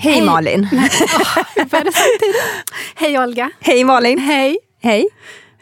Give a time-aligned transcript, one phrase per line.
[0.00, 0.68] Hej Malin.
[1.54, 2.72] Började samtidigt.
[2.94, 3.50] Hej Olga.
[3.60, 4.18] Hej Malin.
[4.18, 4.58] Hej.
[4.82, 5.06] Hej.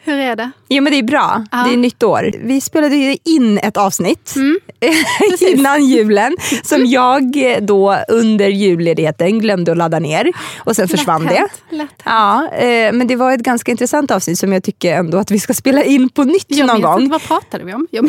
[0.07, 0.51] Hur är det?
[0.69, 1.45] Jo men det är bra.
[1.51, 1.57] Ja.
[1.67, 2.31] Det är nytt år.
[2.43, 4.59] Vi spelade in ett avsnitt Mm.
[5.39, 7.23] innan julen som jag
[7.61, 11.33] då under julledigheten glömde att ladda ner och sen försvann Lätt
[11.69, 11.75] det.
[11.75, 12.01] lätt.
[12.05, 15.39] Ja, eh, men det var ett ganska intressant avsnitt som jag tycker ändå att vi
[15.39, 16.99] ska spela in på nytt Jag någon gång.
[17.01, 17.87] inte, vad pratade vi om?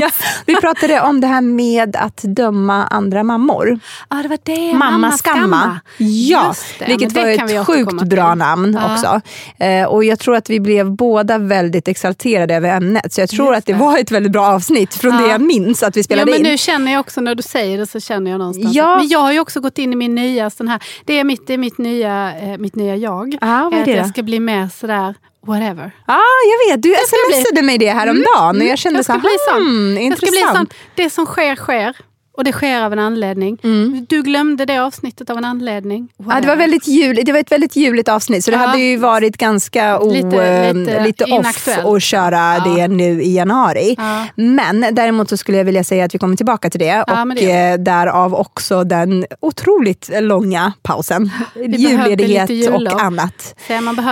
[0.00, 0.10] Ja,
[0.46, 3.78] vi pratade om det här med att döma andra mammor.
[4.10, 4.74] Ja, det var det.
[4.74, 5.80] Mamma skamma.
[5.98, 6.84] Ja, Just det.
[6.84, 8.92] vilket var ett sjukt bra namn Ja.
[8.94, 9.20] också.
[9.64, 13.12] Eh, och jag tror att vi blev båda väldigt exalterade över ämnet.
[13.12, 13.78] Så jag tror Just att det det.
[13.78, 15.20] var ett väldigt bra avsnitt från Ja.
[15.20, 16.46] det jag minns att vi Ja, spelade men in.
[16.46, 18.74] nu känner jag också när du säger det så känner jag någonstans.
[18.74, 18.96] Ja.
[18.96, 21.46] Men jag har ju också gått in i min nya, sån här, det är mitt,
[21.46, 23.38] det är mitt, nya, eh, mitt nya jag.
[23.40, 24.08] Ja, vad är att det jag då?
[24.08, 25.14] ska bli mer sådär,
[25.46, 25.90] whatever.
[26.06, 26.82] Ja, jag vet.
[26.82, 30.16] Du ska bli- smsade mig det häromdagen och jag kände jag så här, hmm, Jag
[30.18, 30.38] ska bli sån.
[30.38, 30.74] intressant.
[30.94, 31.96] Det som sker, sker.
[32.32, 33.58] Och det sker av en anledning.
[34.08, 36.08] Du glömde det avsnittet av en anledning.
[36.28, 38.66] Ja, det, var väldigt jul, det var ett väldigt juligt avsnitt så det Ja.
[38.66, 40.26] hade ju varit ganska o, Lite-
[40.72, 42.64] lite, lite lite off att köra Ja.
[42.76, 43.94] det nu i januari.
[43.98, 44.26] Ja.
[44.34, 47.52] Men däremot så skulle jag vilja säga att vi kommer tillbaka till det och det
[47.70, 51.30] eh, därav också den otroligt långa pausen.
[51.54, 53.54] Julledighet och annat.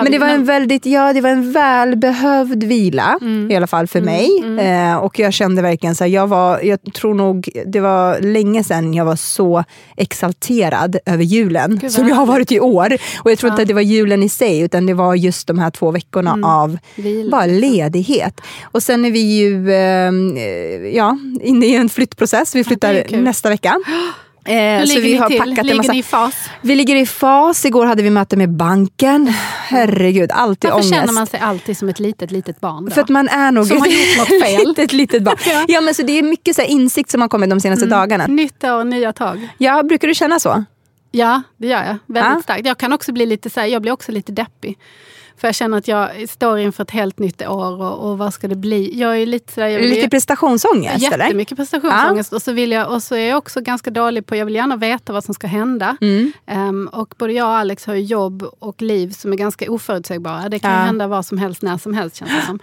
[0.02, 3.50] Men det var en väldigt, ja det var en välbehövd vila, Mm.
[3.50, 4.28] i alla fall för mig.
[4.60, 8.64] Eh, och jag kände verkligen så här, jag var, jag tror nog, det var länge
[8.64, 9.64] sedan jag var så
[9.96, 12.92] exalterad över julen vad som jag har varit i år.
[13.24, 13.64] Och jag tror inte Ja.
[13.64, 16.44] att det var julen i sig, utan det var just de här två veckorna Mm.
[16.44, 17.30] av Vila.
[17.30, 18.40] bara ledighet.
[18.62, 20.12] Och sen är vi ju eh,
[20.96, 22.54] ja, inne i en flyttprocess.
[22.54, 23.22] Vi flyttar kul.
[23.22, 23.76] nästa vecka.
[24.48, 25.38] Eh, så ligger vi har till?
[25.38, 25.92] packat ligger en massa...
[25.92, 26.34] ni i fas?
[26.62, 27.64] Vi ligger i fas.
[27.64, 29.26] Igår hade vi möte med banken.
[29.68, 30.94] Herregud, alltid Varför ångest.
[30.94, 32.84] känner man sig alltid som ett litet, litet barn?
[32.84, 32.90] Då?
[32.90, 34.60] För att man är nog Som har gjort något fel.
[34.60, 35.36] ett litet, litet barn.
[35.46, 35.64] Ja.
[35.68, 38.26] ja, men så det är mycket så insikt som har kommit de senaste dagarna.
[38.26, 39.48] Nytt år, nya tag.
[39.58, 40.64] Ja, brukar du känna så?
[41.10, 41.96] Ja, det gör jag.
[42.06, 42.42] Väldigt Ja.
[42.42, 42.66] starkt.
[42.66, 44.78] Jag kan också bli lite så här, jag blir också lite deppig.
[45.38, 48.48] För jag känner att jag står inför ett helt nytt år och, och vad ska
[48.48, 49.00] det bli?
[49.00, 51.24] Jag är lite så här, jag vill, Lite prestationsångest eller?
[51.24, 52.32] Jättemycket prestationsångest.
[52.32, 54.76] Och, så vill jag, och så är jag också ganska dålig på, jag vill gärna
[54.76, 55.96] veta vad som ska hända.
[56.00, 56.32] Mm.
[56.46, 60.48] Ehm, och både jag och Alex har ju jobb och liv som är ganska oförutsägbara.
[60.48, 60.76] Det kan Ja.
[60.76, 62.60] hända vad som helst, när som helst känns det som.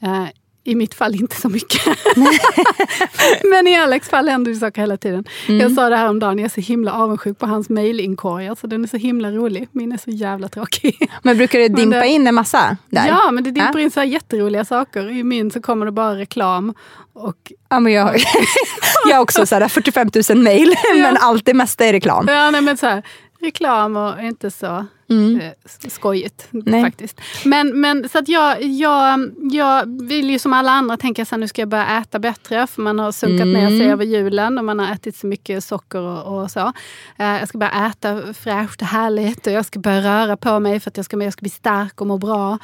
[0.00, 0.24] Eh,
[0.68, 1.82] I mitt fall inte så mycket.
[3.50, 5.24] Men i Alex fall händer det saker hela tiden.
[5.48, 5.60] Mm.
[5.60, 8.48] Jag sa det här om dagen, jag är så himla avundsjuk på hans mejlinkorg.
[8.48, 9.68] Alltså, den är så himla rolig.
[9.72, 11.10] Min är så jävla tråkig.
[11.22, 13.06] Men brukar det dimpa det- in en massa där?
[13.08, 13.80] Ja, men det dimper Ja.
[13.80, 15.10] in så här jätteroliga saker.
[15.10, 16.74] I min så kommer det bara reklam.
[17.14, 18.20] Och, Ja, men jag,
[19.08, 22.26] jag har också så här 45 000 mejl, men allt det mesta är reklam.
[22.28, 23.02] ja, nej, men så här,
[23.40, 25.40] reklam och inte så Mm.
[25.40, 25.52] eh,
[25.88, 26.82] skojigt Nej.
[26.84, 27.20] faktiskt.
[27.44, 31.40] Men, men så att jag, jag, jag vill ju som alla andra tänka så här,
[31.40, 33.78] nu ska jag börja äta bättre för man har sunkat ner Mm.
[33.78, 36.72] sig över julen och man har ätit så mycket socker och, och så.
[37.18, 40.80] Eh, jag ska börja äta fräscht och härligt och jag ska börja röra på mig
[40.80, 42.58] för att jag ska, jag ska bli stark och må bra.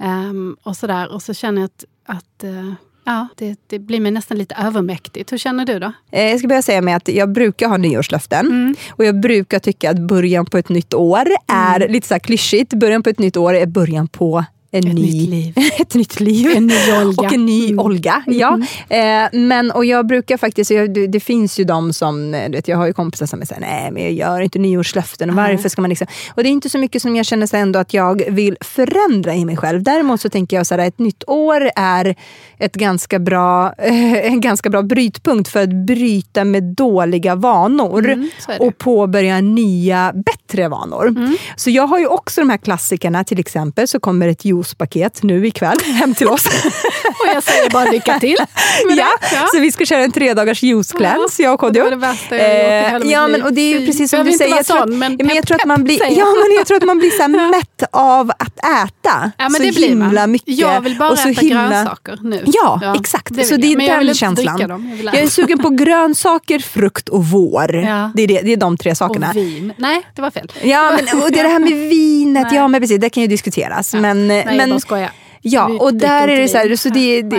[0.00, 1.12] Ehm, och sådär.
[1.12, 1.84] Och så känner jag att,
[2.18, 2.72] att eh,
[3.10, 5.32] ja, det, det blir mig nästan lite övermäktigt.
[5.32, 5.92] Hur känner du då?
[6.10, 8.46] Eh, Jag ska börja säga med att jag brukar ha nyårslöften.
[8.46, 8.74] Mm.
[8.90, 12.74] Och jag brukar tycka att början på ett nytt år är lite så här klyschigt.
[12.74, 15.54] Början på ett nytt år är början på en Ett ny, nytt liv.
[15.78, 16.50] ett nytt liv.
[16.56, 17.22] En ny Olga.
[17.22, 17.78] Och en ny Mm.
[17.78, 18.22] Olga.
[18.26, 18.58] Ja.
[18.88, 22.56] Eh, men, och jag brukar faktiskt, jag, det, det finns ju de som, eh, du
[22.56, 25.30] vet, jag har ju kompisar som säger nej men jag gör inte nyårslöften.
[25.30, 27.56] Och varför ska man liksom, och det är inte så mycket som jag känner så
[27.56, 29.82] ändå att jag vill förändra i mig själv.
[29.82, 32.14] Däremot så tänker jag så här, ett nytt år är
[32.58, 38.28] ett ganska bra, eh, en ganska bra brytpunkt för att bryta med dåliga vanor Mm,
[38.58, 41.08] och påbörja nya bättre vanor.
[41.08, 41.36] Mm.
[41.56, 45.46] Så jag har ju också de här klassikerna, till exempel så kommer ett juicepaket nu
[45.46, 46.46] ikväll hem till oss.
[47.04, 48.36] Och jag säger bara lycka till.
[48.96, 49.06] ja.
[49.32, 49.46] Ja.
[49.54, 51.72] så vi ska köra en tre dagars juice cleanse, jag och Kodjo.
[51.72, 53.86] Det var det värsta jag har gjort i mitt ja, men, och det är ju
[53.86, 54.56] precis som du säger.
[54.56, 56.48] Jag tror, sån, att, men ja, men jag tror att man blir, säger ja, jag.
[56.48, 59.32] men jag tror att man blir så mätt av att äta.
[59.38, 60.08] Ja, men så det blir man.
[60.08, 60.58] himla mycket.
[60.58, 61.68] Jag vill bara och så äta himla...
[61.68, 62.44] grönsaker nu.
[62.46, 63.34] Ja, exakt.
[63.34, 63.72] det så det jag.
[63.72, 64.60] är Men jag den inte känslan.
[64.60, 67.74] Jag Jag är sugen på grönsaker, frukt och vår.
[67.74, 68.12] Ja.
[68.14, 69.30] Det, är det, det är de tre sakerna.
[69.30, 69.72] Och vin.
[69.76, 70.52] Nej, det var fel.
[70.62, 72.56] Ja, men, och det, är det här med vinet, Nej.
[72.56, 73.94] ja men precis, det kan ju diskuteras.
[73.94, 75.10] Men, Nej, jag men, bara skojar.
[75.42, 77.36] Ja, och där är det så här, så det, det,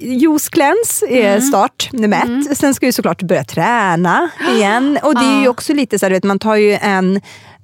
[0.00, 2.16] juice cleanse är start nummer
[2.48, 2.58] ett.
[2.58, 4.98] Sen ska du såklart börja träna igen.
[5.02, 5.50] Och det är ju Ja.
[5.50, 7.20] också lite så här, du vet, man tar ju en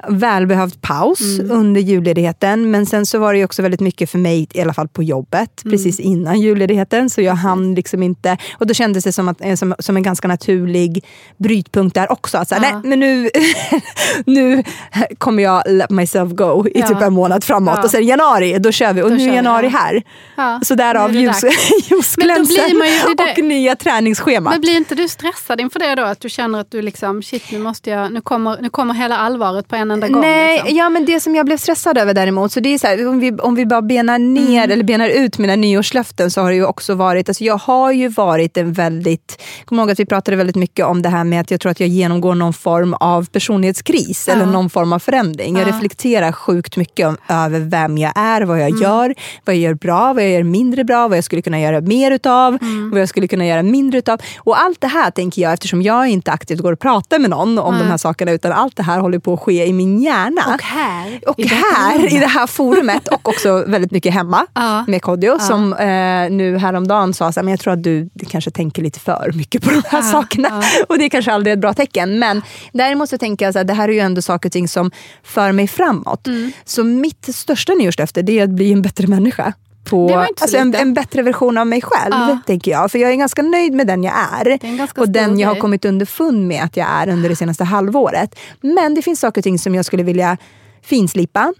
[0.08, 2.70] välbehövd paus under julledigheten.
[2.70, 5.62] Men sen så var det också väldigt mycket för mig, i alla fall på jobbet,
[5.62, 7.10] precis innan julledigheten.
[7.10, 10.02] Så jag hann liksom inte, och då kändes det som, att, eh, som, som en
[10.02, 11.04] ganska naturlig
[11.36, 12.38] brytpunkt där också.
[12.38, 12.60] Att så Ja.
[12.60, 13.30] nej, men nu,
[14.26, 14.62] nu
[15.18, 16.88] kommer jag let myself go i Ja.
[16.88, 17.74] typ en månad framåt.
[17.76, 17.84] Ja.
[17.84, 19.02] Och sen januari, då kör vi.
[19.02, 19.78] Och Då nu är januari ja.
[19.78, 20.02] här.
[20.64, 21.42] Så därav ljus,
[21.90, 22.56] ljusglänsen
[23.16, 24.52] där- och nya träningsschemat.
[24.52, 26.02] Men blir inte du stressad inför det då?
[26.02, 29.16] Att du känner att du liksom, shit nu måste jag, nu kommer, nu kommer hela
[29.18, 30.20] allvaret på en enda gång.
[30.22, 30.76] Nej, liksom.
[30.76, 33.20] ja, men det som jag blev stressad över däremot, så det är så här, om,
[33.20, 34.70] vi, om vi bara benar ner Mm.
[34.70, 38.08] eller benar ut mina nyårslöften så har det ju också varit, alltså jag har ju
[38.08, 41.50] varit en väldigt, kom ihåg att vi pratade väldigt mycket om det här med att
[41.50, 44.34] jag tror att jag genomgår någon form av personlighetskris Ja.
[44.34, 45.56] eller någon form av förändring.
[45.56, 45.72] Jag Ja.
[45.72, 48.68] reflekterar sjukt mycket om, över vem jag är, vad Mm.
[48.68, 49.14] jag gör,
[49.44, 52.10] vad jag gör bra, vad jag gör mindre bra, vad jag skulle kunna göra mer
[52.10, 52.90] utav, Mm.
[52.90, 54.20] vad jag skulle kunna göra mindre utav.
[54.38, 57.58] Och allt det här tänker jag, eftersom jag inte aktivt går och pratar med någon
[57.58, 60.54] om de här sakerna, utan allt det här håller på att ske i min hjärna.
[60.54, 61.20] Och här.
[61.26, 64.84] Och i här i det här forumet och också väldigt mycket hemma Ja.
[64.88, 69.00] med Kodjo som eh, nu häromdagen sa men jag tror att du, kanske tänker lite
[69.00, 70.62] för mycket på de här Ja, sakerna.
[70.88, 72.18] Och det är kanske aldrig ett bra tecken.
[72.18, 72.42] Men
[72.72, 74.90] däremot så tänker jag att det här är ju ändå saker och ting som
[75.22, 76.26] för mig framåt.
[76.26, 76.52] Mm.
[76.64, 79.52] Så mitt största nyårslöfte är att bli en bättre människa.
[79.90, 82.38] På, alltså en, en bättre version av mig själv, Ja.
[82.46, 82.90] tänker jag.
[82.90, 84.48] För jag är ganska nöjd med den jag är.
[84.48, 88.38] är och den jag har kommit underfund med att jag är under det senaste halvåret.
[88.60, 90.36] Men det finns saker och ting som jag skulle vilja
[90.86, 91.52] finslipa,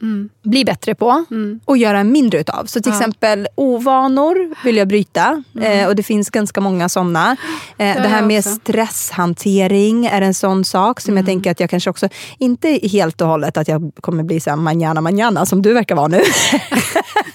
[0.45, 1.25] bli bättre på
[1.65, 2.65] och göra mindre utav.
[2.67, 2.99] Så till Ja.
[2.99, 7.37] exempel ovanor vill jag bryta eh, och det finns ganska många sådana.
[7.79, 8.51] Eh, det har här med också.
[8.55, 12.09] stresshantering är en sån sak som jag tänker att jag kanske också,
[12.39, 15.95] inte helt och hållet att jag kommer bli så här manjana manjana som du verkar
[15.95, 16.21] vara nu.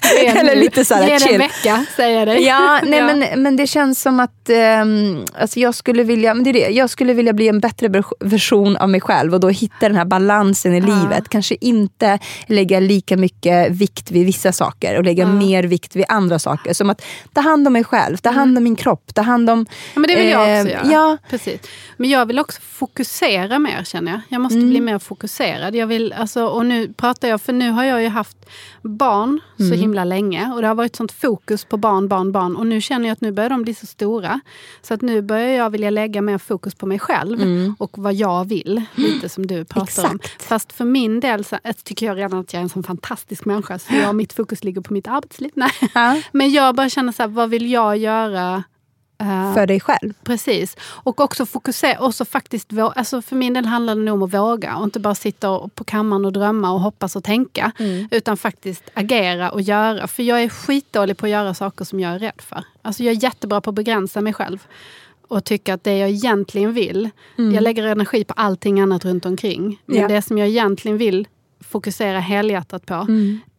[0.02, 1.38] Det Eller lite så här Ge det en chill.
[1.38, 2.42] vecka, säger jag dig.
[2.42, 3.06] Ja, nej, Ja.
[3.06, 6.68] Men, men det känns som att ehm, alltså jag, skulle vilja, men det är det,
[6.68, 9.96] jag skulle vilja bli en bättre vers- version av mig själv och då hitta den
[9.96, 10.86] här balansen i Ja.
[10.86, 11.28] livet.
[11.28, 11.81] Kanske inte
[12.46, 15.32] lägga lika mycket vikt vid vissa saker och lägga Ja.
[15.32, 16.72] mer vikt vid andra saker.
[16.72, 17.02] Som att
[17.32, 19.66] ta hand om mig själv, ta hand om min kropp, ta hand om...
[19.94, 20.92] Ja, men det vill jag också eh, göra.
[20.92, 21.60] Ja, Precis.
[21.96, 24.20] Men jag vill också fokusera mer känner jag.
[24.28, 24.70] Jag måste Mm.
[24.70, 25.74] bli mer fokuserad.
[25.74, 28.36] Jag vill, alltså, och nu pratar jag, för nu har jag ju haft
[28.82, 29.78] barn så Mm.
[29.80, 30.52] himla länge.
[30.54, 32.56] Och det har varit sånt fokus på barn, barn, barn.
[32.56, 34.40] Och nu känner jag att nu börjar de bli så stora.
[34.82, 37.38] Så att nu börjar jag vilja lägga mer fokus på mig själv.
[37.78, 38.82] Och vad jag vill.
[38.94, 40.08] Lite som du pratar om.
[40.08, 40.18] Mm.
[40.24, 40.42] Exakt.
[40.42, 41.44] Fast för min del
[41.76, 43.78] äh, tycker jag redan att jag är en sån fantastisk människa.
[43.78, 45.50] Så jag, mitt fokus ligger på mitt arbetsliv.
[45.54, 45.70] Nej.
[45.94, 46.20] Ja.
[46.32, 48.64] Men jag bara känner så här, vad vill jag göra?
[49.20, 50.12] eh, för dig själv.
[50.24, 50.76] Precis.
[50.82, 54.34] Och också fokusera, och så faktiskt, alltså för min del handlar det nog om att
[54.34, 57.72] våga och inte bara sitta på kammaren och drömma och hoppas och tänka.
[58.10, 60.06] Utan faktiskt agera och göra.
[60.06, 62.64] För jag är skitdålig på att göra saker som jag är rädd för.
[62.82, 64.66] Alltså jag är jättebra på att begränsa mig själv.
[65.28, 69.80] Och tycka att det jag egentligen vill, jag lägger energi på allting annat runt omkring.
[69.86, 70.08] Men Ja.
[70.08, 71.28] det som jag egentligen vill
[71.62, 73.06] fokusera helhjärtat på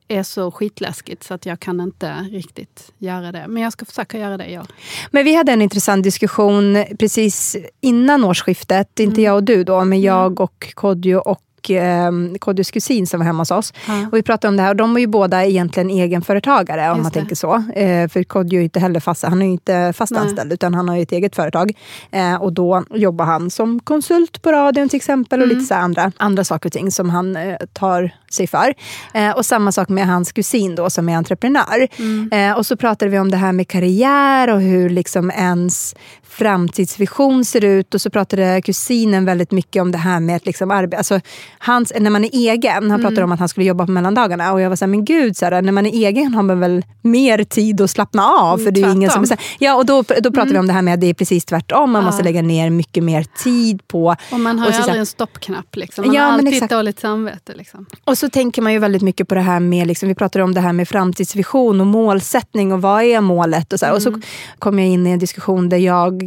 [0.08, 3.46] är så skitläskigt så att jag kan inte riktigt göra det.
[3.48, 4.66] Men jag ska försöka göra det år.
[5.12, 9.00] Men vi hade en intressant diskussion precis innan årsskiftet.
[9.00, 9.24] Inte Mm.
[9.24, 13.42] jag och du då, men jag och Kodjo och eh, Kodjos kusin som var hemma
[13.42, 13.74] hos oss.
[13.88, 14.07] Ja.
[14.12, 17.12] Och vi pratade om det här och de är ju båda egentligen egenföretagare om man
[17.12, 17.54] tänker så.
[17.75, 20.21] Eh, för Kodjo är inte heller fast, han är ju inte fast Nej.
[20.21, 21.71] anställd utan han har ju ett eget företag.
[22.11, 25.57] Eh, och då jobbar han som konsult på radion till exempel och Mm.
[25.57, 28.73] lite så andra, andra saker och ting som han eh, tar sig för.
[29.14, 31.88] Eh, och samma sak med hans kusin då som är entreprenör.
[31.99, 32.30] Mm.
[32.31, 35.95] Eh, och så pratade vi om det här med karriär och hur liksom ens
[36.33, 37.94] framtidsvision ser ut.
[37.94, 40.97] Och så pratade kusinen väldigt mycket om det här med att liksom arbeta.
[40.97, 41.19] Alltså,
[41.59, 43.23] hans, när man är egen, han pratade Mm.
[43.23, 44.54] om att han skulle jobba på mellandagarna.
[44.54, 46.59] Och jag var så här, men gud, så här, när man är egen har man
[46.59, 48.57] väl mer tid att slappna av.
[48.57, 50.81] För det är ingen som så ja, och då, då pratade vi om det här
[50.81, 51.92] med att det är precis tvärtom.
[51.92, 52.06] Man Mm.
[52.06, 52.11] Ja.
[52.11, 54.16] måste lägga ner mycket mer tid på...
[54.31, 55.75] Och man har och ju så, så aldrig här, en stoppknapp.
[55.75, 56.06] Liksom.
[56.06, 56.71] Man Ja, har alltid exakt.
[56.71, 57.54] dåligt samvete.
[57.56, 57.85] Liksom.
[58.06, 60.54] Och så tänker man ju väldigt mycket på det här med, liksom, vi pratade om
[60.54, 63.73] det här med framtidsvision och målsättning och vad är målet?
[63.73, 63.94] Och så, här.
[63.94, 64.21] och så
[64.59, 66.22] kom jag in i en diskussion där jag,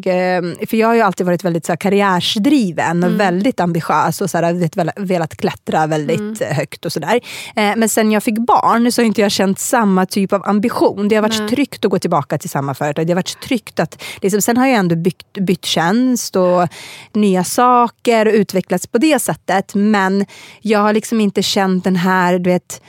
[0.66, 4.38] för jag har ju alltid varit väldigt så här, karriärsdriven och väldigt ambitiös och så
[4.38, 7.20] här, vet, velat klättra väldigt eh, högt och sådär.
[7.56, 11.08] Eh, men sen jag fick barn så har inte jag känt samma typ av ambition.
[11.08, 11.48] Det har varit Nej.
[11.48, 13.06] tryggt att gå tillbaka till samma företag.
[13.06, 16.68] Det har varit tryggt att, liksom, sen har jag ändå byggt, bytt tjänst och
[17.12, 19.74] nya saker och utvecklats på det sättet.
[19.74, 20.26] Men
[20.60, 22.80] jag har liksom inte känt den här, du vet,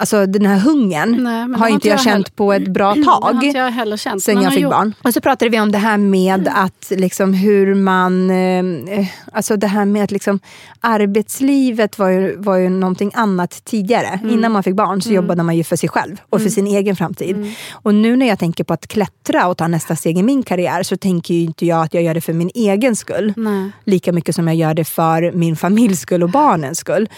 [0.00, 3.44] Alltså den här hungern har inte jag jag känt på ett bra tag.
[3.54, 3.96] jag heller.
[4.20, 4.94] Sen jag fick gjort- barn.
[5.02, 8.30] Och så pratade vi om det här med att liksom hur man...
[8.30, 10.40] Eh, alltså det här med att liksom
[10.80, 14.06] arbetslivet var ju, var ju någonting annat tidigare.
[14.22, 14.30] Mm.
[14.34, 16.96] Innan man fick barn så jobbade man ju för sig själv och för sin egen
[16.96, 17.36] framtid.
[17.36, 17.50] Mm.
[17.72, 20.82] Och nu när jag tänker på att klättra och ta nästa steg i min karriär
[20.82, 23.32] så tänker ju inte jag att jag gör det för min egen skull.
[23.36, 23.70] Nej.
[23.84, 27.08] Lika mycket som jag gör det för min familjs skull och barnens skull.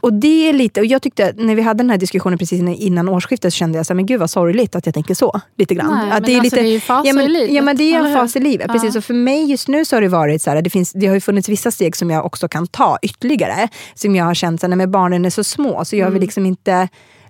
[0.00, 3.08] Och det är lite, och jag tyckte när vi hade den här diskussionen precis innan
[3.08, 5.40] årsskiftet så kände jag så här, men gud vad sorgligt att jag tänker så.
[5.58, 5.86] Lite grann.
[5.86, 8.04] Nej, att men alltså, det är ju ja, men, i livet, Ja men det är
[8.04, 8.66] en fas i livet.
[8.68, 8.72] Ja.
[8.72, 8.96] Precis.
[8.96, 11.14] Och för mig just nu så har det varit så här, det, finns, det har
[11.14, 13.68] ju funnits vissa steg som jag också kan ta ytterligare.
[13.94, 16.12] Som jag har känt, så här, men barnen är så små så jag Mm.
[16.12, 16.88] vill liksom inte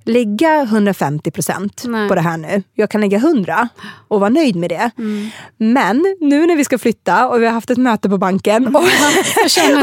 [0.08, 2.62] lägga 150 procent på det här nu.
[2.74, 3.68] Jag kan lägga 100
[4.08, 4.90] och vara nöjd med det.
[4.98, 5.30] Mm.
[5.56, 8.82] Men nu när vi ska flytta och vi har haft ett möte på banken och,
[8.82, 8.88] och,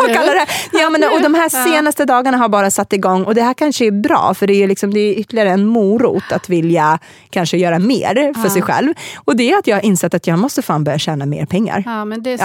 [0.07, 3.53] det, ja, men, och de här senaste dagarna har bara satt igång och det här
[3.53, 7.57] kanske är bra för det är, liksom, det är ytterligare en morot att vilja kanske
[7.57, 8.93] göra mer för sig själv.
[9.25, 11.83] Och det är att jag har insett att jag måste fan börja tjäna mer pengar.
[11.85, 12.39] Ja, men det är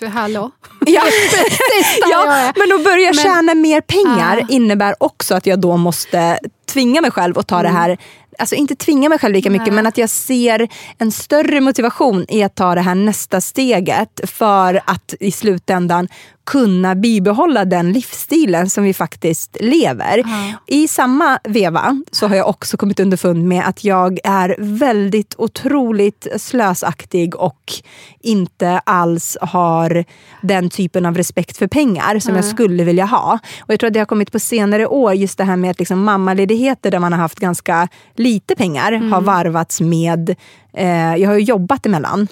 [0.00, 0.08] ja.
[0.08, 0.50] hallå?
[0.86, 1.02] Ja,
[2.10, 4.46] ja men att börja Men- tjäna mer pengar Ja.
[4.48, 6.38] innebär också att jag då måste
[6.76, 7.98] tvinga mig själv att ta det här
[8.38, 9.74] Alltså inte tvinga mig själv lika mycket Mm.
[9.74, 9.82] Nej.
[9.82, 10.68] men att jag ser
[10.98, 16.08] en större motivation i att ta det här nästa steget för att i slutändan
[16.46, 20.22] kunna bibehålla den livsstilen som vi faktiskt lever.
[20.66, 26.26] I samma veva så har jag också kommit underfund med att jag är väldigt otroligt
[26.36, 27.72] slösaktig och
[28.20, 30.04] inte alls har
[30.42, 33.38] den typen av respekt för pengar som jag skulle vilja ha.
[33.60, 35.78] Och Jag tror att det har kommit på senare år, just det här med att
[35.78, 40.36] liksom mammaledigheter där man har haft ganska lite pengar har varvats med
[40.76, 42.28] Eh, jag har ju jobbat emellan.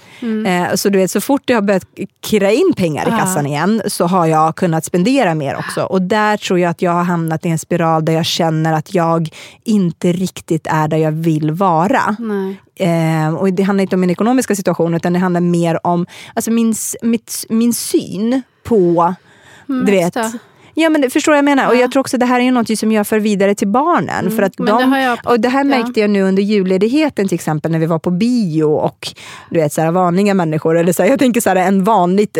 [0.46, 1.86] Eh, så du vet, så fort jag har börjat
[2.24, 5.82] kirra in pengar i kassan igen så har jag kunnat spendera mer också.
[5.82, 8.94] Och där tror jag att jag har hamnat i en spiral där jag känner att
[8.94, 9.28] jag
[9.64, 12.16] inte riktigt är där jag vill vara.
[12.76, 16.50] Eh, och det handlar inte om min ekonomiska situation utan det handlar mer om alltså
[16.50, 19.14] min, mitt, min syn på...
[19.68, 20.16] Mm, du vet.
[20.74, 21.68] Ja, men det- förstår vad jag menar?
[21.68, 24.30] Och jag tror också att det här är något som jag för vidare till barnen.
[24.30, 25.64] för att Mm, men det de, har jag- och det här ja.
[25.64, 29.08] märkte jag nu under julledigheten till exempel när vi var på bio och
[29.50, 32.38] du vet, så här, vanliga människor, eller så här, jag tänker så här, en vanligt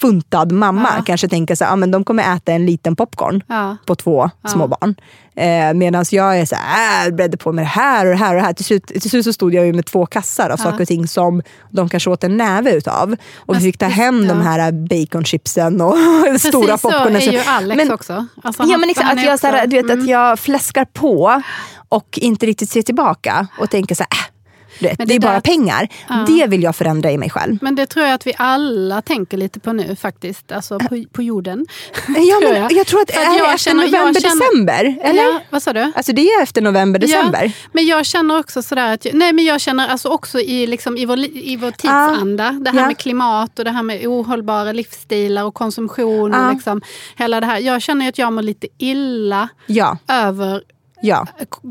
[0.00, 1.02] funtad mamma Ja.
[1.06, 3.76] kanske tänker så här, ah, men de kommer äta en liten popcorn Ja.
[3.86, 4.94] på två små barn.
[5.36, 8.34] Eh, Medan jag är så här, äh, bredde på med det här och det här
[8.34, 8.52] och det här.
[8.52, 11.08] Till slut, till slut så stod jag ju med två kassar av saker och ting
[11.08, 13.12] som de kanske åt en näve utav.
[13.36, 14.44] Och vi Men fick ta hem de ja.
[14.44, 17.16] här baconchipsen och Precis stora så popcornen.
[17.22, 18.26] är ju Alex Men- också.
[18.44, 20.00] Alltså, Ja men exakt, att jag, så här, också- du vet, mm.
[20.00, 21.42] att jag fläskar på
[21.88, 24.35] och inte riktigt ser tillbaka och tänker så här, äh,
[24.80, 25.88] det, det är bara där- pengar.
[26.26, 27.58] Det vill jag förändra i mig själv.
[27.62, 31.22] Men det tror jag att vi alla tänker lite på nu faktiskt, alltså på, på
[31.22, 31.66] jorden.
[32.08, 32.72] Ja, men jag.
[32.72, 34.96] jag tror att det att är jag efter känner- november, känner- december.
[35.02, 35.22] Eller?
[35.22, 35.92] Ja, vad sa du?
[35.94, 37.44] Alltså det är efter november, december.
[37.44, 40.96] Ja, men jag känner också sådär att, nej men jag känner alltså också i, liksom,
[40.96, 42.86] i, vår, i vår tidsanda, det här ja.
[42.86, 46.46] med klimat och det här med ohållbara livsstilar och konsumtion Ja.
[46.48, 46.82] och liksom
[47.16, 47.58] hela det här.
[47.58, 50.62] Jag känner att jag mår lite illa Ja, över
[51.06, 51.26] ja.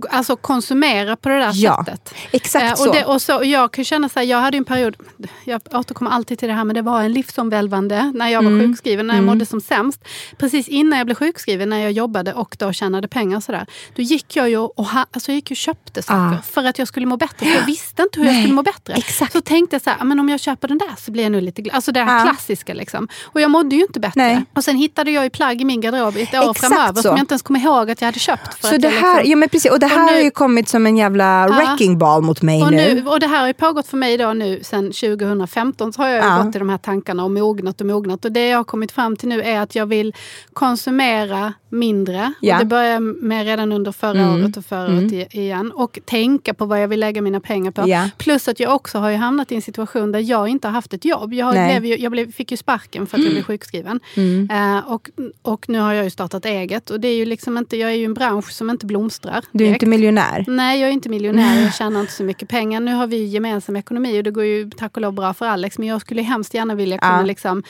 [0.09, 2.13] Alltså konsumera på det där Ja, sättet.
[2.31, 2.89] exakt Eh, så.
[2.89, 3.41] och, det, och så.
[3.43, 4.95] Jag kan känna så här, jag hade en period,
[5.43, 8.67] jag återkommer alltid till det här, men det var en livsomvälvande när jag var Mm.
[8.67, 9.99] sjukskriven, när jag mådde som sämst.
[10.37, 13.65] Precis innan jag blev sjukskriven, när jag jobbade och då tjänade pengar och sådär.
[13.95, 16.41] Då gick jag ju och, ha, alltså jag gick och köpte saker Ah.
[16.41, 17.49] för att jag skulle må bättre.
[17.49, 18.93] Jag visste inte hur jag Nej, skulle må bättre.
[18.93, 19.31] exakt.
[19.33, 21.31] Så tänkte jag så här, "Ah, men om jag köper den där så blir jag
[21.31, 21.75] nog lite glad.
[21.75, 22.23] Alltså det här Ah.
[22.23, 23.07] klassiska liksom.
[23.23, 24.21] Och jag mådde ju inte bättre.
[24.21, 24.45] Nej.
[24.55, 27.01] Och sen hittade jag ju plagg i min garderob ett år Exakt framöver så.
[27.01, 28.53] som jag inte ens kommer ihåg att jag hade köpt.
[28.61, 30.11] För Så att det jag här, liksom- ja, men precis, och det Och här nu-
[30.11, 31.55] har ju kommit som en jävla Ja.
[31.55, 32.93] wrecking ball mot mig Och, nu.
[32.95, 36.09] nu, och det här har ju pågått för mig då nu sen 2015 så har
[36.09, 36.43] jag Ja.
[36.43, 38.25] gått i de här tankarna och mognat och mognat.
[38.25, 40.13] Och det jag har kommit fram till nu är att jag vill
[40.53, 42.33] konsumera mindre.
[42.39, 42.53] Ja.
[42.55, 44.33] Och det började jag med redan under förra Mm.
[44.43, 45.71] året och förra året i- igen.
[45.71, 47.83] Och tänka på vad jag vill lägga mina pengar på.
[47.89, 48.09] Ja.
[48.17, 50.93] Plus att jag också har ju hamnat i en situation där jag inte har haft
[50.93, 51.33] ett jobb.
[51.33, 53.99] Jag, blev jag blev, fick ju sparken för att jag blev sjukskriven.
[54.15, 54.49] Mm.
[54.51, 55.09] Eh, och,
[55.41, 56.89] och nu har jag ju startat eget.
[56.89, 59.41] Och det är ju liksom inte, jag är ju en bransch som inte blomstrar.
[59.51, 59.83] Du är direkt.
[59.83, 60.45] inte miljonär.
[60.47, 61.61] Nej, jag är inte miljonär.
[61.63, 62.79] Jag tjänar inte så mycket pengar.
[62.79, 65.77] Nu har vi gemensam ekonomi och det går ju tack och lov bra för Alex.
[65.77, 67.21] Men jag skulle hemskt gärna vilja kunna Ja.
[67.23, 67.63] liksom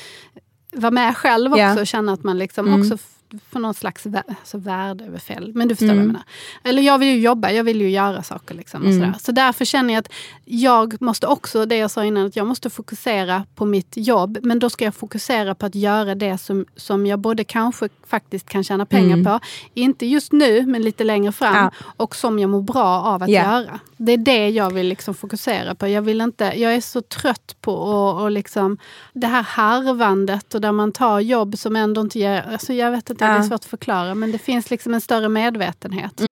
[0.74, 1.80] vara med själv också Ja.
[1.80, 2.82] och känna att man liksom Mm.
[2.82, 2.98] också
[3.38, 5.52] f- får någon slags vä alltså värde över fel.
[5.56, 5.98] Men du förstår Mm.
[5.98, 6.24] vad jag menar.
[6.64, 8.56] Eller jag vill ju jobba, jag vill ju göra saker.
[8.56, 9.00] Liksom och Mm.
[9.00, 9.16] sådär.
[9.20, 10.12] Så därför känner jag att
[10.46, 14.38] jag måste också, det jag sa innan, att jag måste fokusera på mitt jobb.
[14.42, 18.50] Men då ska jag fokusera på att göra det som, som jag både kanske faktiskt
[18.50, 19.24] kan tjäna pengar Mm.
[19.26, 19.40] på.
[19.74, 21.56] Inte just nu, men lite längre fram.
[21.56, 21.72] Ja.
[21.98, 23.42] Och som jag mår bra av att Ja.
[23.44, 23.80] göra.
[23.98, 25.88] Det är det jag vill liksom fokusera på.
[25.88, 28.78] Jag, vill inte, jag är så trött på och, och liksom,
[29.14, 32.46] det här harvandet och där man tar jobb som ändå inte ger...
[32.52, 35.30] Alltså jag vet inte, det är svårt att förklara men det finns liksom en större
[35.30, 36.26] medvetenhet.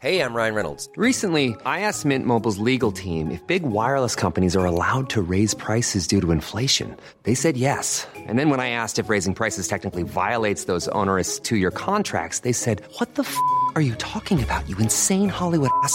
[0.00, 0.88] Hey, I'm Ryan Reynolds.
[0.96, 5.52] Recently, I asked Mint Mobile's legal team if big wireless companies are allowed to raise
[5.52, 6.96] prices due to inflation.
[7.24, 8.06] They said yes.
[8.16, 12.38] And then when I asked if raising prices technically violates those onerous two year contracts,
[12.38, 13.36] they said, What the f
[13.74, 15.94] are you talking about, you insane Hollywood ass?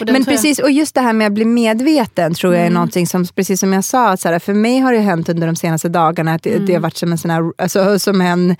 [0.00, 2.54] Och den Men tror jag- precis, och just det här med att bli medveten tror
[2.54, 5.28] jag är någonting som, precis som jag sa, så här, för mig har det hänt
[5.28, 8.20] under de senaste dagarna att det, det har varit som en sån här, alltså, som
[8.20, 8.56] en,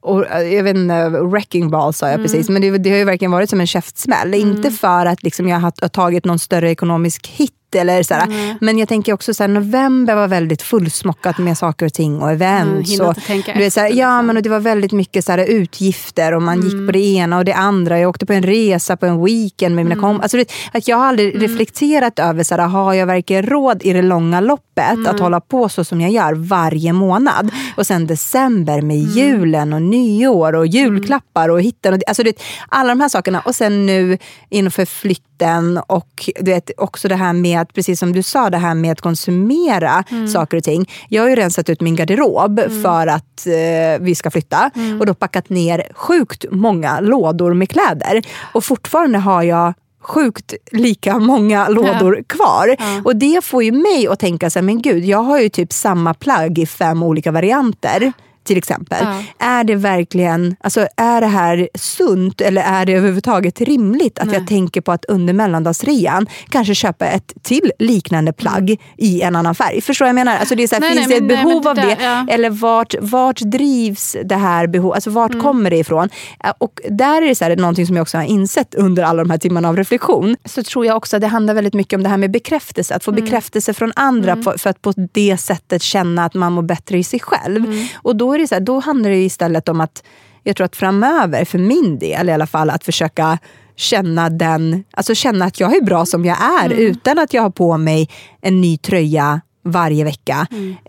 [0.00, 3.32] och, jag vet inte, wrecking ball sa jag precis, men det, det har ju verkligen
[3.32, 4.34] varit som en käftsmäll.
[4.34, 8.56] Inte för att liksom, jag har, har tagit någon större ekonomisk hit eller sådär.
[8.60, 12.30] Men jag tänker också så här, november var väldigt fullsmockat med saker och ting och
[12.30, 12.90] events.
[12.90, 13.14] hinner och,
[13.54, 14.26] du vet, så här, efter, ja, liksom.
[14.26, 17.38] men och det var väldigt mycket så här, utgifter och man gick på det ena
[17.38, 17.98] och det andra.
[18.00, 20.02] Jag åkte på en resa på en weekend med mina Mm.
[20.02, 20.38] kompisar.
[20.38, 24.02] Alltså, att jag har aldrig reflekterat över, så här, har jag verkligen råd i det
[24.02, 25.06] långa loppet Mm.
[25.06, 27.50] att hålla på så som jag gör varje månad?
[27.76, 29.10] Och sen december med Mm.
[29.10, 31.94] julen och nyår och julklappar och hitten.
[31.94, 33.40] Och, alltså, vet, alla de här sakerna.
[33.40, 34.18] Och sen nu
[34.50, 38.58] inför flytten och du vet, också det här med att, precis som du sa, det
[38.58, 40.28] här med att konsumera Mm.
[40.28, 40.90] saker och ting.
[41.08, 45.00] Jag har ju rensat ut min garderob för att eh, vi ska flytta Mm.
[45.00, 48.22] och då packat ner sjukt många lådor med kläder.
[48.52, 52.76] Och fortfarande har jag sjukt lika många lådor kvar.
[53.04, 55.72] Och det får ju mig att tänka så här, men gud, jag har ju typ
[55.72, 58.12] samma plagg i fem olika varianter.
[58.44, 58.98] Till exempel.
[59.38, 59.46] Ja.
[59.46, 64.46] Är det verkligen, alltså är det här sunt eller är det överhuvudtaget rimligt att jag
[64.46, 69.80] tänker på att under mellandagsrean kanske köpa ett till liknande plagg i en annan färg?
[69.80, 70.36] Förstår jag menar?
[70.36, 71.82] Alltså det är så här, Nej, finns nej, det ett nej, behov men av det
[71.82, 72.04] det?
[72.04, 72.26] ja.
[72.30, 74.94] Eller vart, vart drivs det här behovet?
[74.94, 75.42] Alltså vart Mm.
[75.42, 76.08] kommer det ifrån?
[76.44, 79.24] Eh, Och där är det så här, någonting som jag också har insett under alla
[79.24, 80.36] de här timmarna av reflektion.
[80.44, 82.94] Så tror jag också att det handlar väldigt mycket om det här med bekräftelse.
[82.94, 83.24] Att få Mm.
[83.24, 87.04] bekräftelse från andra för, för att på det sättet känna att man mår bättre i
[87.04, 87.64] sig själv.
[87.64, 87.86] Mm.
[87.94, 90.02] Och då, är det så här, då handlar det istället om att,
[90.42, 93.38] jag tror att framöver, för min del i alla fall, att försöka
[93.76, 96.78] känna den, alltså känna att jag är bra som jag är Mm.
[96.78, 98.08] utan att jag har på mig
[98.40, 100.46] en ny tröja varje vecka.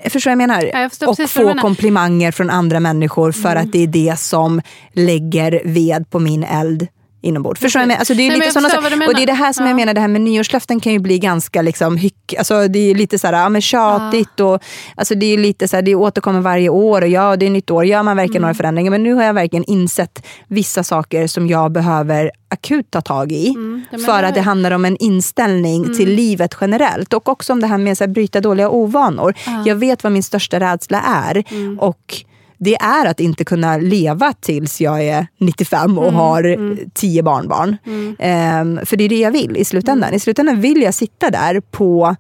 [0.10, 0.60] Förstår du vad jag menar?
[0.60, 0.72] Mm.
[0.74, 1.42] Ja, jag förstår och få.
[1.42, 1.58] Mm.
[1.58, 4.62] komplimanger från andra människor för att det är det som
[4.94, 6.88] lägger ved på min eld
[7.24, 7.62] inombords.
[7.62, 7.94] Förstår du?
[7.94, 9.08] Alltså det är Nej, lite du saker.
[9.08, 9.72] Och det är det här som menar.
[9.72, 9.86] jag Ja.
[9.86, 13.20] menar, det här med nyårslöften kan ju bli ganska liksom hyck, alltså det är lite
[13.20, 14.64] så här, ja, men tjatigt och
[14.96, 17.72] alltså det är lite så här, det återkommer varje år och ja, det är nytt
[17.72, 18.42] år, gör man verkligen Mm.
[18.48, 18.92] några förändringar?
[18.92, 23.50] Men nu har jag verkligen insett vissa saker som jag behöver akut ta tag i.
[23.50, 27.14] Mm, ja, för att det handlar om en inställning till livet generellt.
[27.14, 29.34] Och också om det här med att bryta dåliga ovanor.
[29.66, 31.44] Jag vet vad min största rädsla är.
[31.52, 31.80] Mm.
[31.80, 32.24] Och
[32.64, 37.78] det är att inte kunna leva tills jag är 95 och har eh, 10 barnbarn.
[38.20, 40.14] Ehm, för det är det jag vill i slutändan.
[40.14, 42.16] I slutändan vill jag sitta där på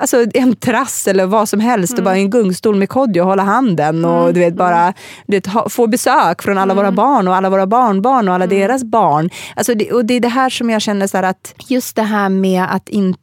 [0.00, 3.28] Alltså en terrass eller vad som helst och bara i en gungstol med Kodjo och
[3.28, 4.94] hålla handen och du vet bara
[5.26, 8.46] du vet, ha, få besök från alla våra barn och alla våra barnbarn och alla
[8.46, 9.30] deras barn.
[9.56, 12.28] Alltså det, och det är det här som jag känner så att just det här
[12.28, 13.18] med att inte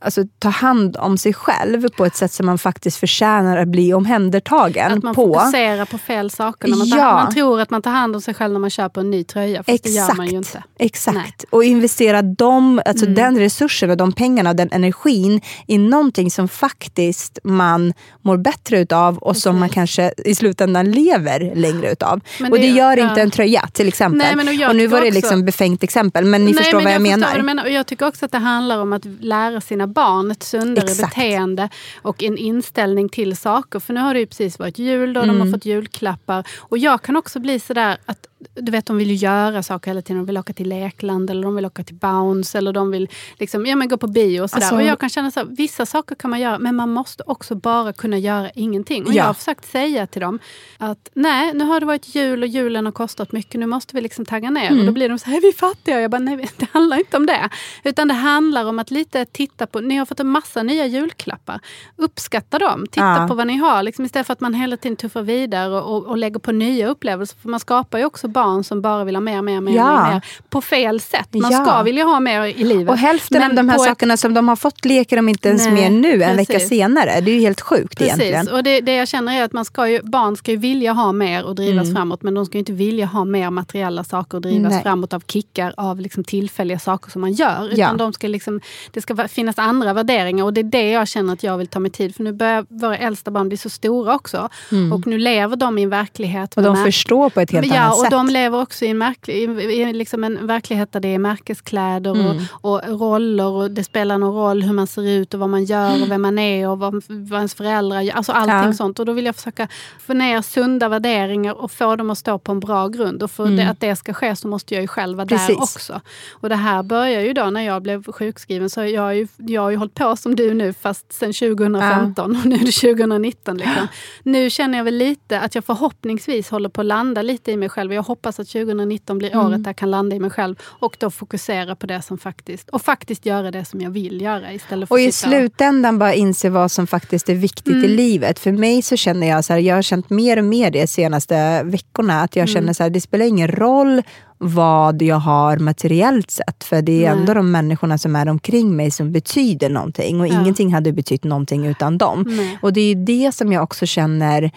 [0.00, 3.94] alltså, ta hand om sig själv på ett sätt som man faktiskt förtjänar att bli
[3.94, 5.34] omhändertagen Att man på.
[5.34, 6.68] fokuserar på fel saker.
[6.68, 7.12] När man, tar, Ja.
[7.12, 9.62] man tror att man tar hand om sig själv när man köper en ny tröja.
[9.62, 10.62] Fast det gör man ju inte.
[10.78, 11.14] Exakt.
[11.16, 11.24] Nej.
[11.24, 11.46] Mm.
[11.50, 16.48] Och investera dem, alltså den resursen och de pengarna och den energin i någonting som
[16.48, 22.20] faktiskt man mår bättre utav och som man kanske i slutändan lever längre utav.
[22.40, 23.08] Men och det det- gör ja.
[23.08, 24.36] inte en tröja till exempel.
[24.36, 26.78] Nej, och jag och nu var det också- liksom befängt exempel men ni Nej, förstår
[26.78, 27.36] men vad jag, förstår menar.
[27.36, 27.64] vad menar.
[27.64, 31.14] Och jag tycker också att det handlar om att lära sina barn ett sundare Exakt.
[31.14, 31.68] beteende
[32.02, 33.78] och en inställning till saker.
[33.80, 35.38] För nu har det ju precis varit jul då, Mm.
[35.38, 36.46] de har fått julklappar.
[36.58, 40.02] Och jag kan också bli sådär att du vet, de vill ju göra saker hela
[40.02, 40.16] tiden.
[40.16, 43.66] De vill åka till lekland eller de vill åka till Bounce eller de vill liksom,
[43.66, 44.62] ja, men gå på bio och sådär.
[44.64, 47.54] Alltså- och jag kan känna så vissa saker kan man göra men man måste också
[47.54, 49.02] bara kunna göra ingenting.
[49.04, 49.16] Och Ja.
[49.16, 50.38] jag har försökt säga till dem
[50.78, 53.60] att nej, nu har det varit jul och julen har kostat mycket.
[53.60, 54.66] Nu måste vi liksom tagga ner.
[54.66, 54.80] Mm.
[54.80, 56.00] Och då blir de så här, är vi fattiga?
[56.00, 57.48] Jag bara, nej det handlar inte om det.
[57.84, 61.60] Utan det handlar om att lite titta på, ni har fått en massa nya julklappar.
[61.96, 63.26] Uppskatta dem, titta Ja.
[63.28, 63.82] på vad ni har.
[63.82, 66.88] Liksom istället för att man hela tiden tuffar vidare och, och, och lägger på nya
[66.88, 67.36] upplevelser.
[67.42, 70.04] För man skapar ju också barn som bara vill ha mer, mer, mer, Ja.
[70.04, 70.24] mer, mer.
[70.48, 71.28] På fel sätt.
[71.34, 71.64] Man Ja.
[71.64, 72.88] ska vilja ha mer i livet.
[72.90, 75.28] Och hälften av Men de här på ett- sakerna som de har fått leker de
[75.28, 76.68] inte ens Nej, med nu en vecka precis.
[76.68, 77.20] senare.
[77.20, 78.34] Det är ju helt sjukt egentligen.
[78.40, 80.92] Precis, och det, det jag känner är att man ska ju, barn ska ju vilja
[80.92, 84.42] ha mer och drivas framåt men de ska inte vilja ha mer materiella saker och
[84.42, 84.72] drivas Mm.
[84.72, 84.82] Nej.
[84.82, 87.64] framåt av kickar av liksom tillfälliga saker som man gör.
[87.66, 87.92] Utan Ja.
[87.92, 88.60] de ska liksom,
[88.92, 91.78] det ska finnas andra värderingar och det är det jag känner att jag vill ta
[91.80, 92.16] mig tid.
[92.16, 94.48] För nu börjar våra äldsta barn bli så stora också
[94.92, 96.56] och nu lever de i en verklighet.
[96.56, 96.66] Mm.
[96.70, 98.10] Och med de mär- förstår på ett helt ja, annat sätt.
[98.26, 99.42] De lever också i en, märklig, i,
[99.82, 102.36] i liksom en verklighet där det är märkeskläder Mm.
[102.50, 105.64] och, och roller och det spelar någon roll hur man ser ut och vad man
[105.64, 108.14] gör och vem man är och vad, vad ens föräldrar gör.
[108.14, 108.72] Alltså allting Ja.
[108.72, 108.98] sånt.
[108.98, 109.68] Och då vill jag försöka
[110.00, 113.22] få ner sunda värderingar och få dem att stå på en bra grund.
[113.22, 115.46] Och för det, att det ska ske så måste jag ju själv vara där Mm.
[115.46, 115.76] Precis.
[115.76, 116.00] också.
[116.32, 118.70] Och det här börjar ju då när jag blev sjukskriven.
[118.70, 122.36] Så jag har ju, jag har ju hållit på som du nu fast sen 2015
[122.36, 123.56] och nu är det 2019.
[123.56, 123.86] Liksom.
[124.22, 127.68] Nu känner jag väl lite att jag förhoppningsvis håller på att landa lite i mig
[127.68, 127.92] själv.
[127.92, 129.46] Jag hoppas att 2019 blir Mm.
[129.46, 132.68] året där jag kan landa i mig själv och då fokusera på det som faktiskt,
[132.70, 136.50] och faktiskt göra det som jag vill göra istället för Och i slutändan bara inse
[136.50, 137.84] vad som faktiskt är viktigt Mm.
[137.84, 138.38] i livet.
[138.38, 141.62] För mig så känner jag så här, jag har känt mer och mer de senaste
[141.62, 142.42] veckorna, att Mm.
[142.42, 144.02] jag känner så här, det spelar ingen roll
[144.38, 147.20] vad jag har materiellt sett, för det är Nej.
[147.20, 150.40] ändå de människorna som är omkring mig som betyder någonting och Ja.
[150.40, 152.24] ingenting hade betytt någonting utan dem.
[152.26, 152.58] Nej.
[152.62, 154.50] Och det är ju det som jag också känner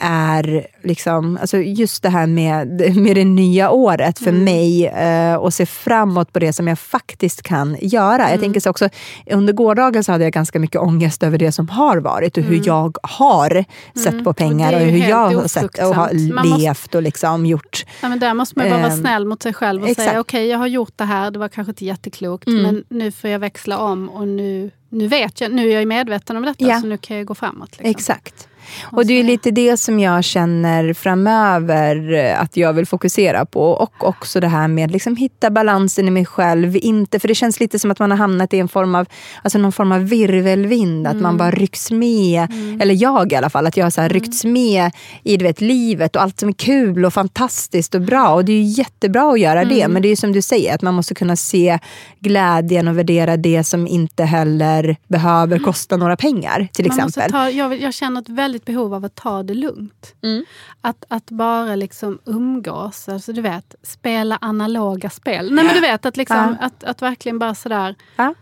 [0.00, 5.54] är liksom, alltså just det här med, med det nya året för mig eh, och
[5.54, 8.30] se framåt på det som jag faktiskt kan göra.
[8.30, 8.88] Jag tänker så också,
[9.30, 12.60] under gårdagen så hade jag ganska mycket ångest över det som har varit och hur
[12.66, 13.64] jag har
[13.98, 16.32] sett på pengar Och och, hur jag har sett och har.
[16.34, 17.84] Man måste- levt och liksom gjort.
[18.02, 20.08] Ja, men där måste man bara vara Ehm, snäll mot sig själv och exakt.
[20.08, 22.62] säga okej, jag har gjort det här, det var kanske inte jätteklokt, Mm.
[22.62, 26.36] men nu får jag växla om och nu, nu vet jag, nu är jag medveten
[26.36, 26.80] om detta, Ja.
[26.80, 27.70] så nu kan jag gå framåt.
[27.70, 27.90] Liksom.
[27.90, 28.47] Exakt.
[28.82, 33.62] Och det är lite det som jag känner framöver eh, att jag vill fokusera på.
[33.62, 36.76] Och också det här med liksom hitta balansen i mig själv.
[36.76, 39.06] Inte, för det känns lite som att man har hamnat i en form av,
[39.42, 41.06] alltså någon form av virvelvind.
[41.06, 44.08] Att man bara rycks med, eller jag i alla fall, att jag har så här
[44.08, 44.90] ryckts med
[45.22, 48.34] i du vet, livet och allt som är kul och fantastiskt och bra.
[48.34, 49.88] Och det är jättebra att göra det.
[49.88, 51.78] Men det är som du säger, att man måste kunna se
[52.20, 56.68] glädjen och värdera det som inte heller behöver kosta några pengar.
[56.72, 57.32] Till Man exempel.
[57.32, 60.14] ta, jag, jag känner ett väldigt behov av att ta det lugnt.
[60.22, 60.44] Mm.
[60.80, 65.54] Att, att bara liksom umgås, alltså du vet, spela analoga spel.
[65.54, 68.34] Nej men du vet, att, liksom, att, att verkligen bara sådär Ja.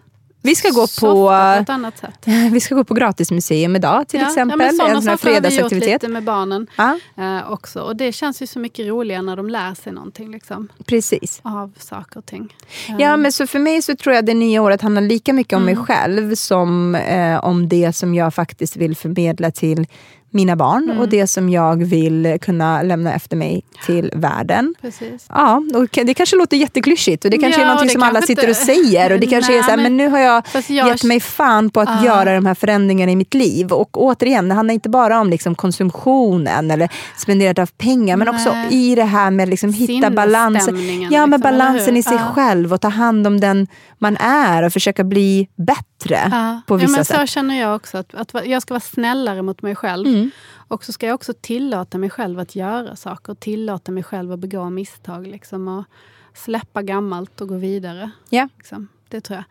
[0.46, 1.30] Vi ska gå på,
[1.66, 4.60] på vi ska gå på gratismuseum idag till Ja, exempel.
[4.60, 6.02] Ja, en sån här fredagsaktivitet.
[6.02, 7.80] lite med barnen Ja, eh, också.
[7.80, 11.40] Och det känns ju så mycket roligare när de lär sig någonting liksom, precis.
[11.42, 12.54] av saker och ting.
[12.88, 15.56] Eh, Ja, men så för mig så tror jag det nya året handlar lika mycket
[15.56, 19.86] om mig själv som eh, om det som jag faktiskt vill förmedla till
[20.30, 24.74] mina barn och det som jag vill kunna lämna efter mig till världen.
[24.80, 25.26] Precis.
[25.28, 28.22] Ja, och det kanske låter jätteklyschigt och det kanske är Ja, någonting det som alla
[28.22, 29.12] sitter och säger.
[29.12, 31.20] Och det kanske Nej, är så här, men, men- nu har jag, jag- gett mig
[31.20, 32.04] fan på att Ah.
[32.04, 33.72] göra de här förändringarna i mitt liv.
[33.72, 38.52] Och återigen, det handlar inte bara om liksom konsumtionen eller spenderat av pengar, men också
[38.52, 38.74] Nej.
[38.90, 40.60] i det här med liksom hitta balansen.
[40.64, 42.32] Sinnesstämningen, Ja, men liksom, balansen i sig Ja.
[42.34, 43.66] själv och ta hand om den
[43.98, 46.60] man är och försöka bli bättre Ja.
[46.66, 47.20] på vissa ja, men sätt.
[47.20, 47.98] Så känner jag också.
[47.98, 50.06] Att, att jag ska vara snällare mot mig själv.
[50.06, 50.30] Mm.
[50.68, 53.32] Och så ska jag också tillåta mig själv att göra saker.
[53.32, 55.26] Och tillåta mig själv att begå misstag.
[55.26, 55.84] Liksom, och
[56.34, 58.10] släppa gammalt och gå vidare.
[58.30, 58.48] Ja.
[58.56, 58.88] Liksom.
[59.08, 59.44] Det tror jag.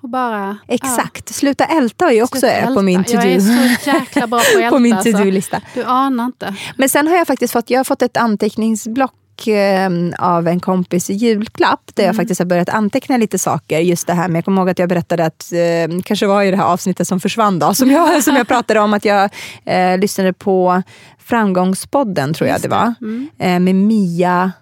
[0.00, 0.58] Och bara...
[0.68, 2.82] Exakt, sluta älta är ju också Sluta på älta.
[2.82, 3.76] min Jag är to-do.
[3.84, 4.70] så jäkla bra på att älta.
[4.76, 5.12] på min alltså.
[5.12, 5.60] to-do-lista.
[5.74, 6.54] Du anar inte.
[6.76, 9.14] Men sen har jag faktiskt fått, jag har fått ett anteckningsblock
[9.48, 12.08] eh, av en kompis i julklapp där Mm.
[12.08, 13.78] jag faktiskt har börjat anteckna lite saker.
[13.78, 16.50] Just det här med, jag kommer ihåg att jag berättade att, eh, kanske var i
[16.50, 19.30] det här avsnittet som försvann då, som jag, som jag pratade om att jag
[19.64, 20.82] eh, lyssnade på
[21.18, 22.94] Framgångspodden tror jag Just det var.
[23.00, 23.28] Mm.
[23.38, 24.52] Eh, med Mia,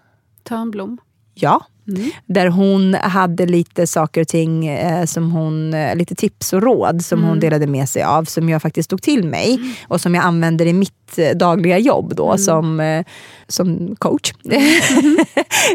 [0.49, 0.99] Törnblom.
[1.35, 1.61] ja.
[1.96, 2.11] Mm.
[2.26, 7.05] Där hon hade lite saker och ting, eh, som hon, eh, lite tips och råd
[7.05, 7.29] som Mm.
[7.31, 10.66] hon delade med sig av, som jag faktiskt tog till mig och som jag använder
[10.66, 12.38] i mitt eh, dagliga jobb då, Mm.
[12.38, 13.05] som, eh,
[13.48, 14.33] som coach.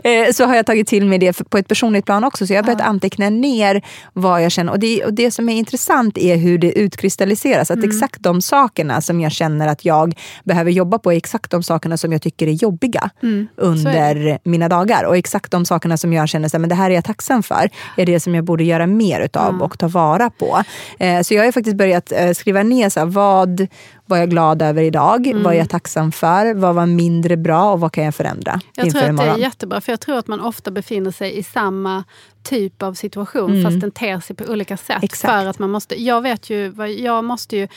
[0.04, 2.58] Eh, så har jag tagit till mig det på ett personligt plan också, så jag
[2.58, 3.82] har börjat anteckna ner
[4.14, 4.72] vad jag känner.
[4.72, 7.80] Och det, och det som är intressant är hur det utkristalliseras, Mm.
[7.80, 11.64] att exakt de sakerna som jag känner att jag behöver jobba på är exakt de
[11.64, 13.48] sakerna som jag tycker är jobbiga Mm.
[13.58, 15.04] Under mina dagar.
[15.04, 18.06] Och exakt de sakerna som jag känner att det här är jag tacksam för, är
[18.06, 20.64] det som jag borde göra mer utav och ta vara på.
[21.00, 23.68] Eh, så jag har faktiskt börjat eh, skriva ner så här, vad
[24.06, 27.80] var jag glad över idag, vad är jag tacksam för, vad var mindre bra och
[27.80, 29.40] vad kan jag förändra Jag tror att det är imorgon.
[29.40, 32.04] jättebra, för jag tror att man ofta befinner sig i samma
[32.44, 34.90] typ av situation, fast den ter sig på olika sätt.
[34.90, 35.04] Mm.
[35.04, 35.34] Exakt.
[35.34, 37.68] För att man måste, jag vet ju, jag måste ju,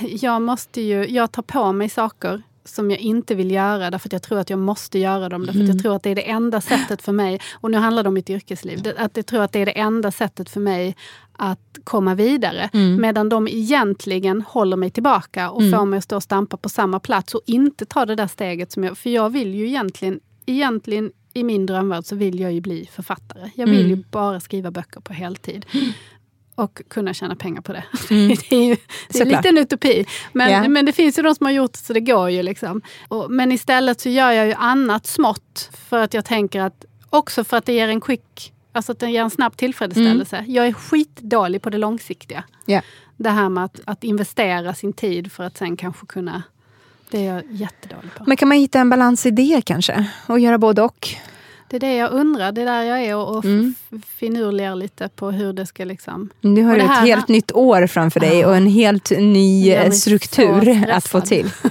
[0.00, 4.12] jag måste ju, jag tar på mig saker som jag inte vill göra därför att
[4.12, 5.40] jag tror att jag måste göra dem.
[5.46, 5.76] Därför att Mm.
[5.76, 8.14] jag tror att det är det enda sättet för mig, och nu handlar det om
[8.14, 10.96] mitt yrkesliv, att jag tror att det är det enda sättet för mig
[11.32, 12.70] att komma vidare.
[12.72, 13.00] Mm.
[13.00, 17.00] Medan de egentligen håller mig tillbaka och får mig att stå och stampa på samma
[17.00, 18.72] plats och inte ta det där steget.
[18.72, 22.60] som jag För jag vill ju egentligen, egentligen i min drömvärld så vill jag ju
[22.60, 23.50] bli författare.
[23.54, 25.66] Jag vill ju bara skriva böcker på heltid.
[26.54, 27.84] och kunna tjäna pengar på det.
[28.10, 28.28] Mm.
[28.28, 28.76] det är ju
[29.08, 30.06] det är lite en utopi.
[30.32, 30.68] Men, Ja.
[30.68, 32.42] men det finns ju de som har gjort det så det går ju.
[32.42, 32.82] Liksom.
[33.08, 37.44] Och, men istället så gör jag ju annat smått för att jag tänker att också
[37.44, 40.36] för att det ger en quick, alltså att det ger en snabb tillfredsställelse.
[40.36, 40.52] Mm.
[40.52, 42.44] Jag är skitdålig på det långsiktiga.
[42.64, 42.80] Ja.
[43.16, 46.42] Det här med att, att investera sin tid för att sen kanske kunna...
[47.10, 48.24] Det är jag jättedålig på.
[48.26, 50.06] Men kan man hitta en balans i det kanske?
[50.26, 51.08] Och göra både och?
[51.74, 52.52] Det är det jag undrar.
[52.52, 53.74] Det är där jag är och, och Mm.
[54.18, 56.30] finurligar lite på hur det ska liksom...
[56.40, 59.90] Nu har du ett här- helt nytt år framför dig och en helt ny eh,
[59.90, 61.50] struktur att få till.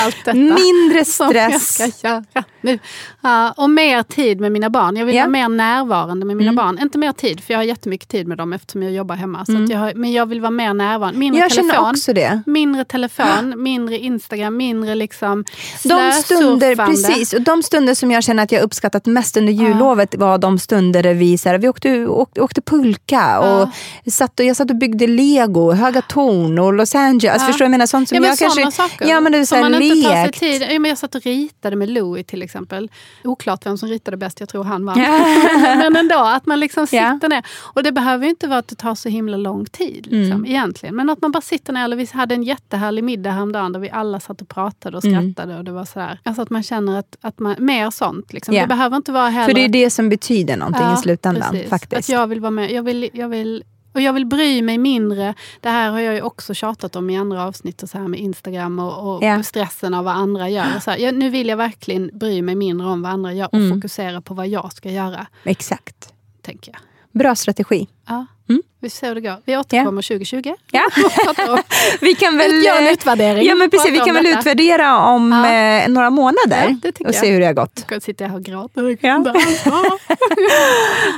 [0.00, 0.34] allt detta.
[0.34, 1.98] Mindre som jag stress.
[1.98, 2.24] ska göra
[2.60, 2.78] nu.
[3.20, 4.96] Ja, och mer tid med mina barn.
[4.96, 5.22] Jag vill Ja.
[5.22, 6.56] vara mer närvarande med mina Mm.
[6.64, 6.78] barn.
[6.82, 9.44] Inte mer tid, för jag har jättemycket tid med dem eftersom jag jobbar hemma.
[9.44, 9.70] Så Mm.
[9.70, 11.18] jag har, men jag vill vara mer närvarande.
[11.18, 11.90] Mindre Jag känner telefon.
[11.90, 12.42] också det.
[12.46, 15.44] Mindre telefon, mindre Instagram, mindre liksom
[15.84, 20.14] De stunder, precis, och de stunder som jag känner att jag uppskattat mest under jullovet
[20.14, 23.68] var de stunder vi, så här, vi åkte, åkte, åkte pulka och
[24.12, 27.42] satt och, jag satt och byggde lego, Höga Torn och Los Angeles.
[27.42, 27.46] Ja.
[27.46, 27.86] Förstår du jag menar?
[27.86, 28.72] Sånt som ja, men jag kanske...
[28.72, 29.06] saker.
[29.08, 30.62] Ja, men det är så här man inte tar sig tid.
[30.70, 32.90] Ja, men jag satt och ritade med Louis till exempel.
[33.24, 34.98] Oklart vem som ritade bäst, jag tror han vann.
[35.62, 37.46] men ändå, att man liksom sitter ner.
[37.58, 40.46] Och det behöver ju inte vara att det tar så himla lång tid liksom, Mm.
[40.46, 40.94] egentligen.
[40.96, 41.84] Men att man bara sitter ner.
[41.84, 45.32] Eller vi hade en jättehärlig middag häromdagen där vi alla satt och pratade och Mm.
[45.32, 45.58] skrattade.
[45.58, 46.18] Och det var sådär.
[46.22, 48.09] Alltså att man känner att, att man, mer sånt.
[48.30, 48.54] Liksom.
[48.54, 48.60] Ja.
[48.62, 49.46] Det behöver inte vara heller...
[49.48, 51.50] För det är det som betyder någonting Ja, i slutändan.
[51.52, 51.70] precis.
[51.70, 51.92] faktiskt.
[51.98, 52.70] Att jag vill vara med.
[52.72, 55.34] Jag vill, jag vill, och jag vill bry mig mindre.
[55.60, 57.82] Det här har jag ju också tjatat om i andra avsnitt.
[57.82, 59.42] Och så här med Instagram och, och Ja.
[59.42, 60.66] stressen av vad andra gör.
[60.76, 63.46] Och så här, jag, nu vill jag verkligen bry mig mindre om vad andra gör
[63.46, 63.74] och Mm.
[63.74, 65.26] fokusera på vad jag ska göra.
[65.44, 66.12] Exakt.
[66.42, 66.80] Tänker jag.
[67.20, 67.88] Bra strategi.
[68.08, 68.26] Ja.
[68.50, 68.62] Mm.
[68.82, 69.36] Vi får se hur det går.
[69.44, 70.54] Vi återkommer 2020.
[70.72, 70.80] Ja.
[71.24, 71.62] Pratar om-
[72.00, 72.64] Vi kan väl...
[72.64, 73.46] Gör en utvärdering.
[73.46, 74.38] Ja, men precis, vi kan väl detta.
[74.38, 75.52] utvärdera om Ja.
[75.52, 77.84] eh, några månader Ja, och se hur det har gått.
[77.90, 78.96] Jag sitter här och gråter.
[79.00, 79.24] Ja.
[79.64, 79.98] Ja.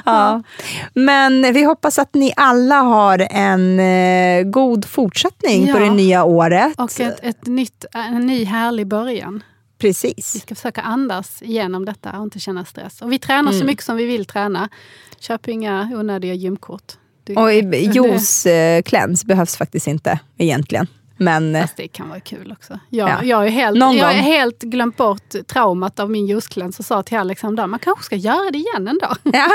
[0.05, 0.43] Ja.
[0.95, 5.85] Men vi hoppas att ni alla har en eh, god fortsättning på Ja.
[5.85, 6.73] det nya året.
[6.81, 9.43] Och ett, ett nytt, en ny härlig början.
[9.79, 10.43] Vi Precis.
[10.43, 13.03] ska försöka andas igenom detta och inte känna stress.
[13.03, 13.61] Och vi tränar Mm.
[13.61, 14.69] så mycket som vi vill träna.
[15.21, 16.93] Köp inga onödiga gymkort.
[17.25, 20.87] Det, Och i- det- juice eh, cleanse behövs faktiskt inte egentligen.
[21.25, 22.79] Men eh, Fast det kan vara kul också.
[22.89, 23.25] Jag, Ja.
[23.25, 27.19] jag, är helt, jag är helt glömt bort traumat av min juicecleanse och sa till
[27.19, 29.17] Alex häromdagen, man kanske ska göra det igen en dag.
[29.23, 29.47] ja.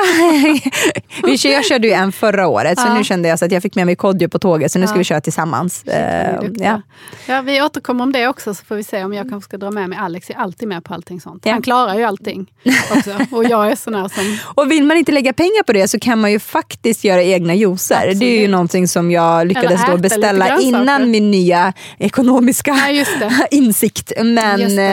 [1.24, 2.94] vi kör, jag körde ju en förra året, så Ja.
[2.94, 4.98] nu kände jag så att jag fick med mig Kodjo på tåget, så nu ska
[4.98, 5.84] vi köra tillsammans.
[5.84, 6.82] Eh, ja.
[7.28, 9.72] Ja, vi återkommer om det också så får vi se om jag kanske ska dra
[9.72, 10.30] med mig Alex.
[10.30, 11.46] är alltid med på allting sånt.
[11.48, 12.52] Han klarar ju allting
[12.98, 13.12] också.
[13.36, 14.38] Och jag är sån här som...
[14.64, 17.56] Och vill man inte lägga pengar på det så kan man ju faktiskt göra egna
[17.56, 18.14] juicer.
[18.16, 21.57] Det är ju någonting som jag lyckades då beställa innan min nya
[21.98, 24.12] ekonomiska Ja, insikt.
[24.18, 24.84] Men Just det.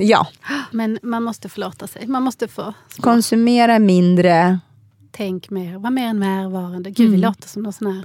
[0.00, 0.26] eh, ja,
[0.70, 2.06] Men man måste förlåta sig.
[2.06, 4.58] Man måste få konsumera mindre.
[5.12, 6.90] tänk mer, var mer närvarande.
[6.90, 7.12] Gud, Mm.
[7.12, 8.04] vi låter som någon sån här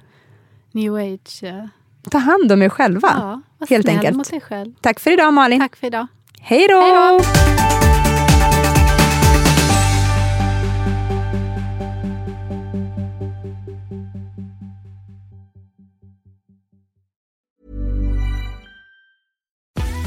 [0.72, 1.44] new age...
[1.44, 1.66] eh,
[2.12, 3.42] Ta hand om er själva.
[3.60, 4.18] Ja, helt enkelt.
[4.18, 4.74] mot dig själv.
[4.82, 5.60] Tack för idag Malin.
[5.60, 6.08] Tack för idag.
[6.42, 7.59] Hej då!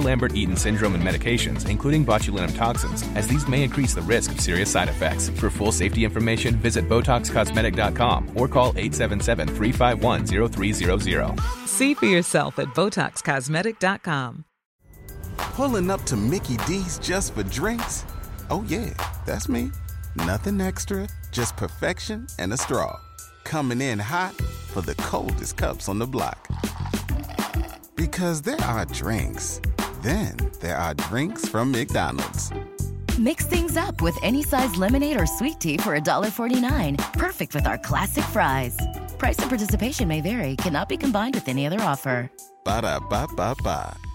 [0.00, 4.70] Lambert-Eaton syndrome and medications, including botulinum toxins, as these may increase the risk of serious
[4.70, 5.30] side effects.
[5.30, 11.40] For full safety information, visit BotoxCosmetic.com or call 877-351-0300.
[11.66, 14.44] See for yourself at BotoxCosmetic.com.
[15.36, 18.04] Pulling up to Mickey D's just for drinks?
[18.50, 18.90] Oh, yeah,
[19.26, 19.70] that's me.
[20.14, 22.98] Nothing extra, just perfection and a straw.
[23.44, 24.34] Coming in hot
[24.72, 26.48] for the coldest cups on the block.
[27.94, 29.60] Because there are drinks,
[30.06, 32.52] then there are drinks from McDonald's.
[33.18, 37.12] Mix things up with any size lemonade or sweet tea for $1.49.
[37.14, 38.76] Perfect with our classic fries.
[39.18, 42.30] Price and participation may vary, cannot be combined with any other offer.
[42.64, 44.05] Ba da ba ba ba.